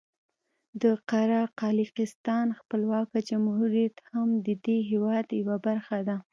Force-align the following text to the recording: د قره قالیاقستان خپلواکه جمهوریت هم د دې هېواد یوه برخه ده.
د 0.81 0.83
قره 1.09 1.41
قالیاقستان 1.59 2.47
خپلواکه 2.59 3.17
جمهوریت 3.29 3.95
هم 4.11 4.29
د 4.45 4.47
دې 4.65 4.77
هېواد 4.91 5.25
یوه 5.41 5.57
برخه 5.67 5.97
ده. 6.07 6.17